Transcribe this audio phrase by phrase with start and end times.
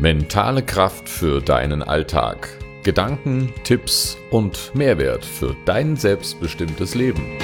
[0.00, 2.48] Mentale Kraft für deinen Alltag.
[2.84, 7.36] Gedanken, Tipps und Mehrwert für dein selbstbestimmtes Leben.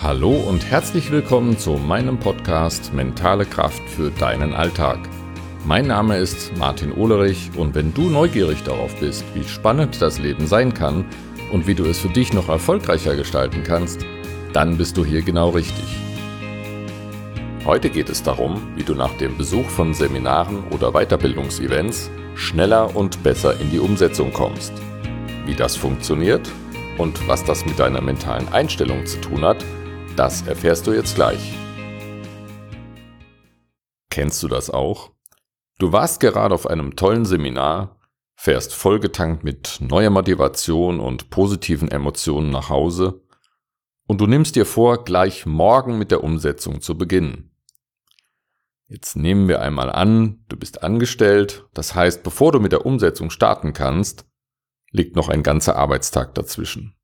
[0.00, 5.00] Hallo und herzlich willkommen zu meinem Podcast Mentale Kraft für deinen Alltag.
[5.64, 10.46] Mein Name ist Martin Ohlerich und wenn du neugierig darauf bist, wie spannend das Leben
[10.46, 11.04] sein kann
[11.52, 14.06] und wie du es für dich noch erfolgreicher gestalten kannst,
[14.52, 15.84] dann bist du hier genau richtig.
[17.64, 23.22] Heute geht es darum, wie du nach dem Besuch von Seminaren oder Weiterbildungsevents schneller und
[23.22, 24.72] besser in die Umsetzung kommst.
[25.44, 26.48] Wie das funktioniert
[26.96, 29.62] und was das mit deiner mentalen Einstellung zu tun hat,
[30.16, 31.52] das erfährst du jetzt gleich.
[34.08, 35.10] Kennst du das auch?
[35.78, 38.00] Du warst gerade auf einem tollen Seminar,
[38.34, 43.22] fährst vollgetankt mit neuer Motivation und positiven Emotionen nach Hause
[44.08, 47.54] und du nimmst dir vor, gleich morgen mit der Umsetzung zu beginnen.
[48.88, 53.30] Jetzt nehmen wir einmal an, du bist angestellt, das heißt, bevor du mit der Umsetzung
[53.30, 54.24] starten kannst,
[54.90, 56.96] liegt noch ein ganzer Arbeitstag dazwischen.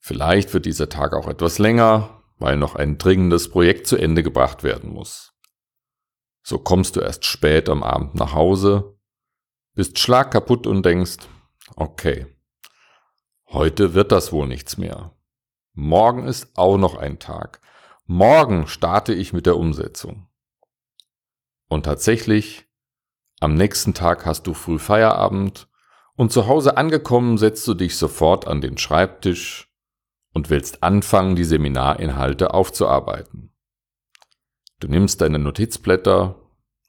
[0.00, 4.62] Vielleicht wird dieser Tag auch etwas länger, weil noch ein dringendes Projekt zu Ende gebracht
[4.64, 5.35] werden muss.
[6.48, 8.96] So kommst du erst spät am Abend nach Hause,
[9.74, 11.16] bist schlagkaputt und denkst,
[11.74, 12.28] okay,
[13.48, 15.10] heute wird das wohl nichts mehr.
[15.72, 17.60] Morgen ist auch noch ein Tag.
[18.04, 20.28] Morgen starte ich mit der Umsetzung.
[21.66, 22.68] Und tatsächlich,
[23.40, 25.66] am nächsten Tag hast du früh Feierabend
[26.14, 29.68] und zu Hause angekommen setzt du dich sofort an den Schreibtisch
[30.32, 33.45] und willst anfangen, die Seminarinhalte aufzuarbeiten.
[34.78, 36.40] Du nimmst deine Notizblätter,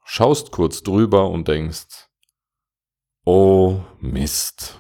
[0.04, 2.10] schaust kurz drüber und denkst,
[3.24, 4.80] oh Mist,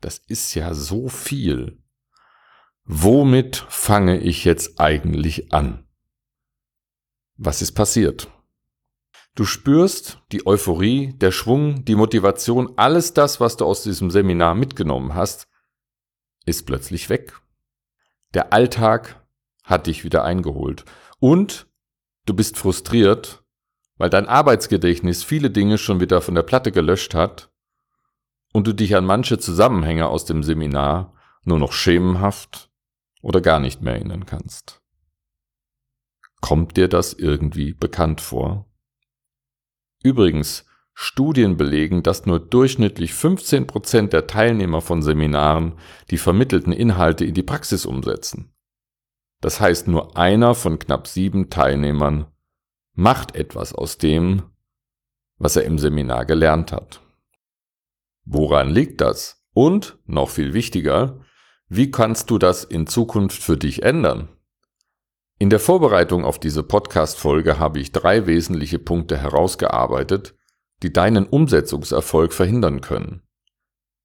[0.00, 1.82] das ist ja so viel.
[2.84, 5.88] Womit fange ich jetzt eigentlich an?
[7.36, 8.30] Was ist passiert?
[9.34, 14.54] Du spürst die Euphorie, der Schwung, die Motivation, alles das, was du aus diesem Seminar
[14.54, 15.48] mitgenommen hast,
[16.46, 17.40] ist plötzlich weg.
[18.32, 19.26] Der Alltag
[19.64, 20.84] hat dich wieder eingeholt.
[21.18, 21.65] Und
[22.26, 23.44] Du bist frustriert,
[23.96, 27.50] weil dein Arbeitsgedächtnis viele Dinge schon wieder von der Platte gelöscht hat
[28.52, 32.70] und du dich an manche Zusammenhänge aus dem Seminar nur noch schemenhaft
[33.22, 34.82] oder gar nicht mehr erinnern kannst.
[36.40, 38.66] Kommt dir das irgendwie bekannt vor?
[40.02, 45.78] Übrigens, Studien belegen, dass nur durchschnittlich 15 Prozent der Teilnehmer von Seminaren
[46.10, 48.55] die vermittelten Inhalte in die Praxis umsetzen.
[49.46, 52.26] Das heißt, nur einer von knapp sieben Teilnehmern
[52.94, 54.42] macht etwas aus dem,
[55.38, 57.00] was er im Seminar gelernt hat.
[58.24, 59.46] Woran liegt das?
[59.54, 61.20] Und, noch viel wichtiger,
[61.68, 64.30] wie kannst du das in Zukunft für dich ändern?
[65.38, 70.34] In der Vorbereitung auf diese Podcast-Folge habe ich drei wesentliche Punkte herausgearbeitet,
[70.82, 73.22] die deinen Umsetzungserfolg verhindern können.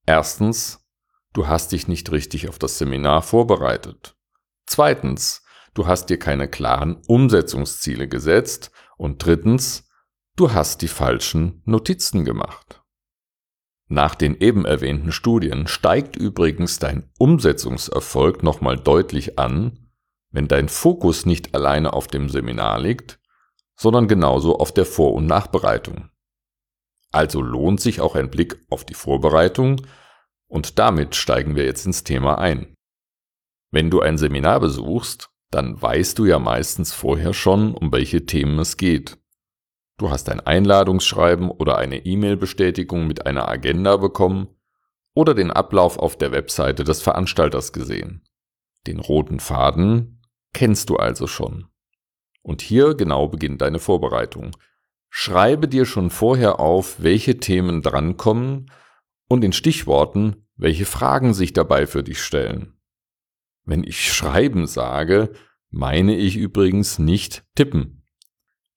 [0.06, 0.88] Erstens,
[1.34, 4.16] du hast dich nicht richtig auf das Seminar vorbereitet.
[4.72, 5.44] Zweitens,
[5.74, 8.72] du hast dir keine klaren Umsetzungsziele gesetzt.
[8.96, 9.90] Und drittens,
[10.38, 12.82] du hast die falschen Notizen gemacht.
[13.90, 19.90] Nach den eben erwähnten Studien steigt übrigens dein Umsetzungserfolg nochmal deutlich an,
[20.30, 23.20] wenn dein Fokus nicht alleine auf dem Seminar liegt,
[23.76, 26.12] sondern genauso auf der Vor- und Nachbereitung.
[27.12, 29.86] Also lohnt sich auch ein Blick auf die Vorbereitung
[30.48, 32.74] und damit steigen wir jetzt ins Thema ein.
[33.72, 38.60] Wenn du ein Seminar besuchst, dann weißt du ja meistens vorher schon, um welche Themen
[38.60, 39.18] es geht.
[39.98, 44.48] Du hast ein Einladungsschreiben oder eine E-Mail-Bestätigung mit einer Agenda bekommen
[45.14, 48.24] oder den Ablauf auf der Webseite des Veranstalters gesehen.
[48.88, 50.22] Den roten Faden
[50.54, 51.68] kennst du also schon.
[52.42, 54.56] Und hier genau beginnt deine Vorbereitung.
[55.10, 58.72] Schreibe dir schon vorher auf, welche Themen drankommen
[59.28, 62.81] und in Stichworten, welche Fragen sich dabei für dich stellen.
[63.64, 65.34] Wenn ich schreiben sage,
[65.70, 68.06] meine ich übrigens nicht tippen.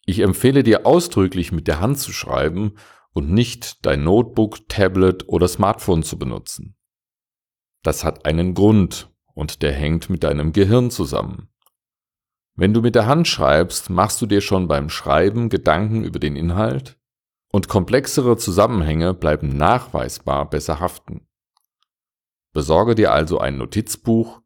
[0.07, 2.75] Ich empfehle dir ausdrücklich mit der Hand zu schreiben
[3.13, 6.77] und nicht dein Notebook, Tablet oder Smartphone zu benutzen.
[7.83, 11.49] Das hat einen Grund und der hängt mit deinem Gehirn zusammen.
[12.57, 16.37] Wenn du mit der Hand schreibst, machst du dir schon beim Schreiben Gedanken über den
[16.37, 16.99] Inhalt
[17.51, 21.27] und komplexere Zusammenhänge bleiben nachweisbar besser haften.
[22.53, 24.41] Besorge dir also ein Notizbuch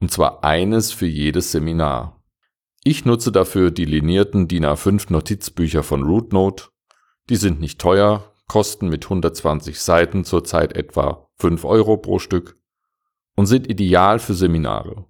[0.00, 2.22] und zwar eines für jedes Seminar.
[2.84, 6.68] Ich nutze dafür die linierten DIN A5 Notizbücher von RootNote.
[7.28, 12.58] Die sind nicht teuer, kosten mit 120 Seiten zurzeit etwa 5 Euro pro Stück
[13.36, 15.06] und sind ideal für Seminare.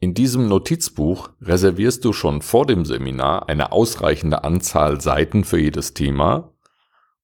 [0.00, 5.92] In diesem Notizbuch reservierst du schon vor dem Seminar eine ausreichende Anzahl Seiten für jedes
[5.92, 6.52] Thema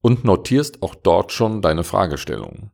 [0.00, 2.73] und notierst auch dort schon deine Fragestellungen.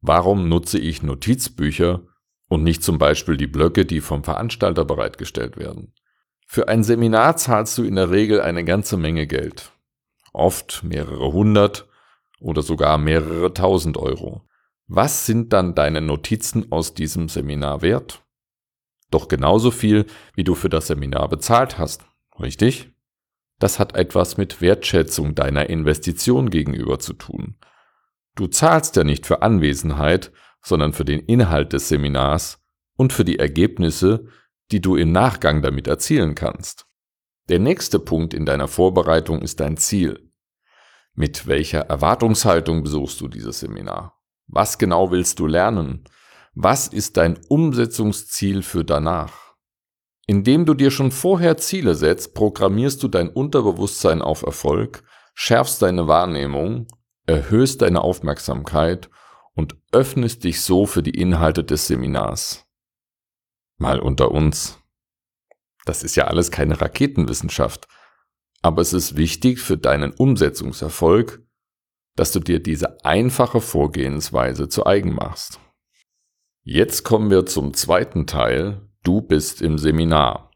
[0.00, 2.02] Warum nutze ich Notizbücher
[2.50, 5.94] und nicht zum Beispiel die Blöcke, die vom Veranstalter bereitgestellt werden?
[6.46, 9.70] Für ein Seminar zahlst du in der Regel eine ganze Menge Geld.
[10.32, 11.88] Oft mehrere hundert
[12.40, 14.42] oder sogar mehrere tausend Euro.
[14.88, 18.24] Was sind dann deine Notizen aus diesem Seminar wert?
[19.12, 22.04] Doch genauso viel, wie du für das Seminar bezahlt hast,
[22.40, 22.90] richtig?
[23.60, 27.56] Das hat etwas mit Wertschätzung deiner Investition gegenüber zu tun.
[28.34, 30.32] Du zahlst ja nicht für Anwesenheit,
[30.62, 32.58] sondern für den Inhalt des Seminars
[32.96, 34.26] und für die Ergebnisse,
[34.70, 36.86] die du im Nachgang damit erzielen kannst.
[37.48, 40.30] Der nächste Punkt in deiner Vorbereitung ist dein Ziel.
[41.14, 44.20] Mit welcher Erwartungshaltung besuchst du dieses Seminar?
[44.46, 46.04] Was genau willst du lernen?
[46.54, 49.54] Was ist dein Umsetzungsziel für danach?
[50.26, 55.02] Indem du dir schon vorher Ziele setzt, programmierst du dein Unterbewusstsein auf Erfolg,
[55.34, 56.86] schärfst deine Wahrnehmung,
[57.26, 59.10] erhöhst deine Aufmerksamkeit
[59.54, 62.66] und öffnest dich so für die Inhalte des Seminars.
[63.78, 64.78] Mal unter uns.
[65.84, 67.88] Das ist ja alles keine Raketenwissenschaft,
[68.62, 71.42] aber es ist wichtig für deinen Umsetzungserfolg,
[72.16, 75.58] dass du dir diese einfache Vorgehensweise zu eigen machst.
[76.62, 78.86] Jetzt kommen wir zum zweiten Teil.
[79.02, 80.50] Du bist im Seminar.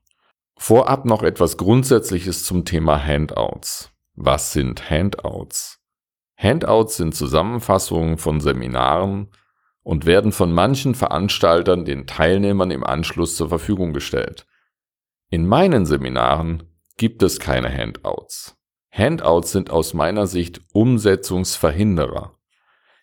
[0.56, 3.90] Vorab noch etwas Grundsätzliches zum Thema Handouts.
[4.14, 5.83] Was sind Handouts?
[6.36, 9.28] Handouts sind Zusammenfassungen von Seminaren
[9.82, 14.46] und werden von manchen Veranstaltern den Teilnehmern im Anschluss zur Verfügung gestellt.
[15.30, 16.64] In meinen Seminaren
[16.96, 18.56] gibt es keine Handouts.
[18.90, 22.38] Handouts sind aus meiner Sicht Umsetzungsverhinderer.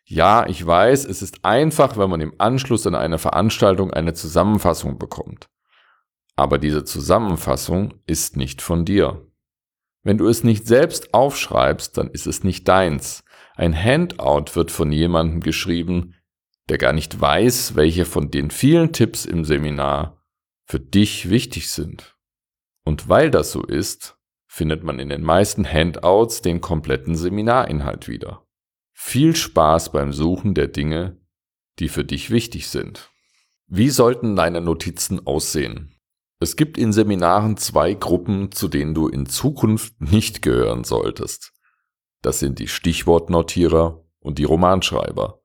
[0.06, 4.98] Ja, ich weiß, es ist einfach, wenn man im Anschluss an eine Veranstaltung eine Zusammenfassung
[4.98, 5.50] bekommt.
[6.36, 9.31] Aber diese Zusammenfassung ist nicht von dir.
[10.04, 13.24] Wenn du es nicht selbst aufschreibst, dann ist es nicht deins.
[13.56, 16.16] Ein Handout wird von jemandem geschrieben,
[16.70, 20.24] der gar nicht weiß, welche von den vielen Tipps im Seminar
[20.66, 22.16] für dich wichtig sind.
[22.84, 24.18] Und weil das so ist,
[24.48, 28.46] findet man in den meisten Handouts den kompletten Seminarinhalt wieder.
[28.94, 31.18] Viel Spaß beim Suchen der Dinge,
[31.80, 33.10] die für dich wichtig sind.
[33.68, 35.96] Wie sollten deine Notizen aussehen?
[36.44, 41.54] Es gibt in Seminaren zwei Gruppen, zu denen du in Zukunft nicht gehören solltest.
[42.24, 45.44] Das sind die Stichwortnotierer und die Romanschreiber.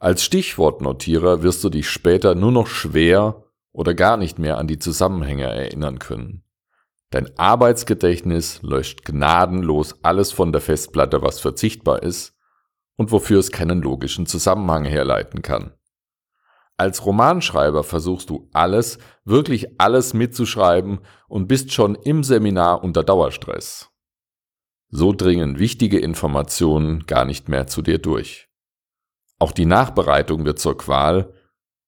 [0.00, 4.78] Als Stichwortnotierer wirst du dich später nur noch schwer oder gar nicht mehr an die
[4.78, 6.44] Zusammenhänge erinnern können.
[7.08, 12.36] Dein Arbeitsgedächtnis löscht gnadenlos alles von der Festplatte, was verzichtbar ist,
[12.96, 15.72] und wofür es keinen logischen Zusammenhang herleiten kann.
[16.76, 23.90] Als Romanschreiber versuchst du alles, wirklich alles mitzuschreiben und bist schon im Seminar unter Dauerstress.
[24.88, 28.48] So dringen wichtige Informationen gar nicht mehr zu dir durch.
[29.38, 31.32] Auch die Nachbereitung wird zur Qual,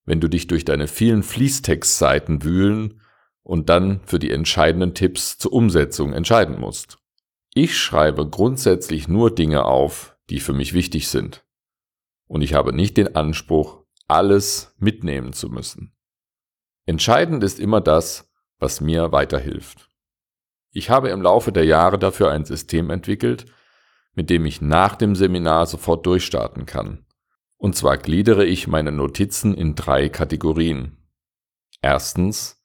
[0.04, 3.00] wenn du dich durch deine vielen Fließtextseiten wühlen
[3.42, 6.98] und dann für die entscheidenden Tipps zur Umsetzung entscheiden musst.
[7.54, 11.44] Ich schreibe grundsätzlich nur Dinge auf, die für mich wichtig sind.
[12.26, 15.94] Und ich habe nicht den Anspruch, alles mitnehmen zu müssen.
[16.84, 19.88] Entscheidend ist immer das, was mir weiterhilft.
[20.70, 23.46] Ich habe im Laufe der Jahre dafür ein System entwickelt,
[24.14, 27.06] mit dem ich nach dem Seminar sofort durchstarten kann.
[27.56, 30.98] Und zwar gliedere ich meine Notizen in drei Kategorien.
[31.82, 32.62] Erstens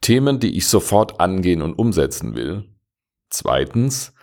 [0.00, 2.74] Themen, die ich sofort angehen und umsetzen will.
[3.28, 4.14] Zweitens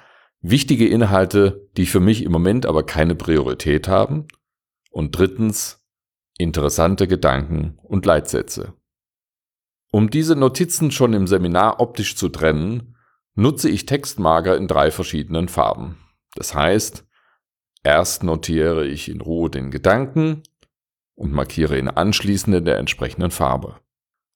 [0.46, 4.28] Wichtige Inhalte, die für mich im Moment aber keine Priorität haben.
[4.92, 5.83] Und drittens,
[6.38, 8.74] interessante Gedanken und Leitsätze.
[9.92, 12.96] Um diese Notizen schon im Seminar optisch zu trennen,
[13.36, 15.98] nutze ich Textmarker in drei verschiedenen Farben.
[16.36, 17.06] Das heißt,
[17.84, 20.42] erst notiere ich in Ruhe den Gedanken
[21.16, 23.80] und markiere ihn anschließend in der entsprechenden Farbe.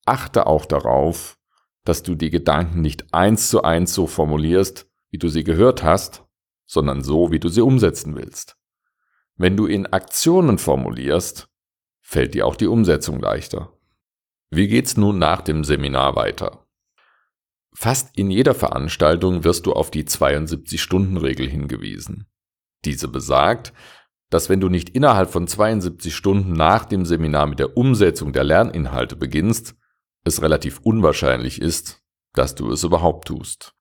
[0.05, 1.37] Achte auch darauf,
[1.83, 6.23] dass du die Gedanken nicht eins zu eins so formulierst, wie du sie gehört hast,
[6.65, 8.57] sondern so, wie du sie umsetzen willst.
[9.37, 11.49] Wenn du in Aktionen formulierst,
[12.07, 13.73] fällt dir auch die Umsetzung leichter.
[14.49, 16.65] Wie geht's nun nach dem Seminar weiter?
[17.75, 22.25] Fast in jeder Veranstaltung wirst du auf die 72-Stunden-Regel hingewiesen.
[22.85, 23.73] Diese besagt,
[24.29, 28.45] dass wenn du nicht innerhalb von 72 Stunden nach dem Seminar mit der Umsetzung der
[28.45, 29.75] Lerninhalte beginnst,
[30.23, 33.73] es relativ unwahrscheinlich ist, dass du es überhaupt tust.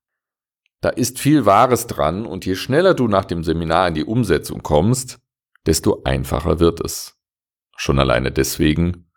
[0.80, 4.64] Da ist viel Wahres dran und je schneller du nach dem Seminar in die Umsetzung
[4.64, 5.20] kommst,
[5.64, 7.15] desto einfacher wird es.
[7.76, 9.10] Schon alleine deswegen,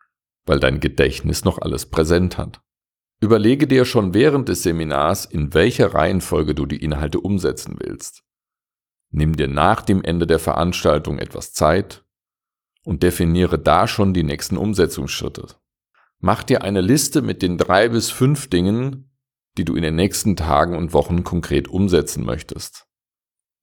[0.45, 2.61] weil dein Gedächtnis noch alles präsent hat.
[3.21, 8.23] Überlege dir schon während des Seminars, in welcher Reihenfolge du die Inhalte umsetzen willst.
[9.11, 12.05] Nimm dir nach dem Ende der Veranstaltung etwas Zeit
[12.83, 15.47] und definiere da schon die nächsten Umsetzungsschritte.
[16.19, 19.11] Mach dir eine Liste mit den drei bis fünf Dingen,
[19.57, 22.87] die du in den nächsten Tagen und Wochen konkret umsetzen möchtest.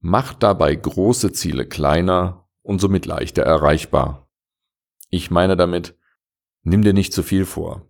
[0.00, 4.25] Mach dabei große Ziele kleiner und somit leichter erreichbar.
[5.16, 5.96] Ich meine damit,
[6.62, 7.88] nimm dir nicht zu viel vor.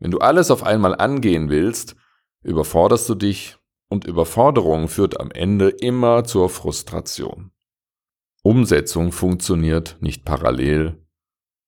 [0.00, 1.94] Wenn du alles auf einmal angehen willst,
[2.42, 3.56] überforderst du dich
[3.88, 7.52] und Überforderung führt am Ende immer zur Frustration.
[8.42, 11.06] Umsetzung funktioniert nicht parallel,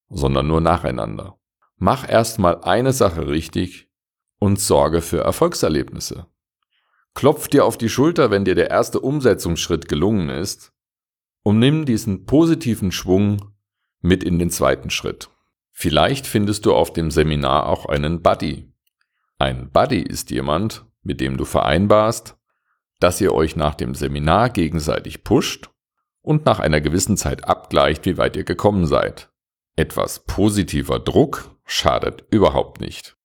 [0.08, 1.38] sondern nur nacheinander.
[1.76, 3.88] Mach erstmal eine Sache richtig
[4.40, 6.26] und sorge für Erfolgserlebnisse.
[7.14, 10.72] Klopf dir auf die Schulter, wenn dir der erste Umsetzungsschritt gelungen ist
[11.44, 13.51] und nimm diesen positiven Schwung
[14.02, 15.30] mit in den zweiten Schritt.
[15.70, 18.70] Vielleicht findest du auf dem Seminar auch einen Buddy.
[19.38, 22.36] Ein Buddy ist jemand, mit dem du vereinbarst,
[23.00, 25.70] dass ihr euch nach dem Seminar gegenseitig pusht
[26.20, 29.30] und nach einer gewissen Zeit abgleicht, wie weit ihr gekommen seid.
[29.74, 33.16] Etwas positiver Druck schadet überhaupt nicht.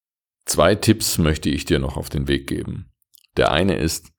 [0.45, 2.91] Zwei Tipps möchte ich dir noch auf den Weg geben.
[3.35, 4.13] Der eine ist,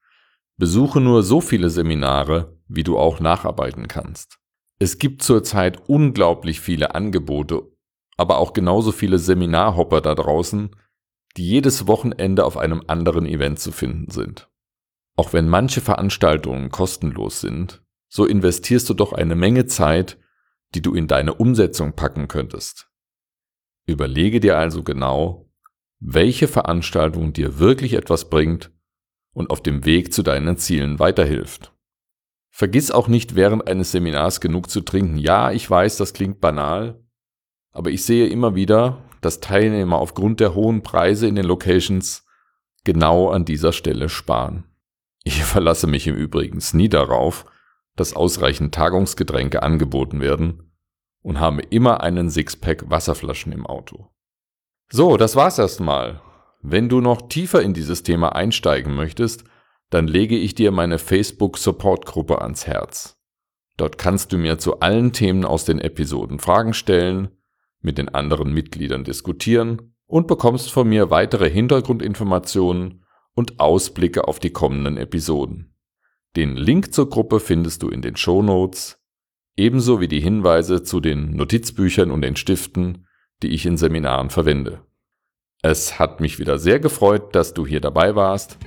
[0.58, 4.37] besuche nur so viele Seminare, wie du auch nacharbeiten kannst.
[4.78, 7.68] Es gibt zurzeit unglaublich viele Angebote
[8.18, 10.76] aber auch genauso viele Seminarhopper da draußen,
[11.36, 14.50] die jedes Wochenende auf einem anderen Event zu finden sind.
[15.16, 20.18] Auch wenn manche Veranstaltungen kostenlos sind, so investierst du doch eine Menge Zeit,
[20.74, 22.90] die du in deine Umsetzung packen könntest.
[23.86, 25.48] Überlege dir also genau,
[26.00, 28.72] welche Veranstaltung dir wirklich etwas bringt
[29.32, 31.72] und auf dem Weg zu deinen Zielen weiterhilft.
[32.58, 35.16] Vergiss auch nicht während eines Seminars genug zu trinken.
[35.16, 37.00] Ja, ich weiß, das klingt banal,
[37.70, 42.26] aber ich sehe immer wieder, dass Teilnehmer aufgrund der hohen Preise in den Locations
[42.82, 44.64] genau an dieser Stelle sparen.
[45.22, 47.44] Ich verlasse mich im Übrigen nie darauf,
[47.94, 50.72] dass ausreichend Tagungsgetränke angeboten werden
[51.22, 54.08] und habe immer einen Sixpack Wasserflaschen im Auto.
[54.90, 56.20] So, das war's erstmal.
[56.60, 59.44] Wenn du noch tiefer in dieses Thema einsteigen möchtest,
[59.90, 63.16] dann lege ich dir meine Facebook Support Gruppe ans Herz.
[63.76, 67.28] Dort kannst du mir zu allen Themen aus den Episoden Fragen stellen
[67.80, 73.04] mit den anderen Mitgliedern diskutieren und bekommst von mir weitere Hintergrundinformationen
[73.34, 75.74] und Ausblicke auf die kommenden Episoden.
[76.34, 78.98] Den Link zur Gruppe findest du in den Show Notes,
[79.56, 83.06] ebenso wie die Hinweise zu den Notizbüchern und den Stiften,
[83.42, 84.82] die ich in Seminaren verwende.
[85.62, 88.58] Es hat mich wieder sehr gefreut, dass du hier dabei warst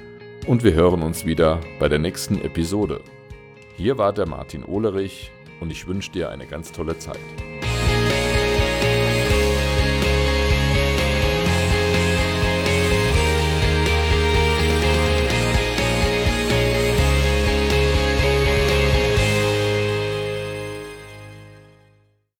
[0.48, 3.01] und wir hören uns wieder bei der nächsten Episode.
[3.77, 7.19] Hier war der Martin Ohlerich und ich wünsche dir eine ganz tolle Zeit.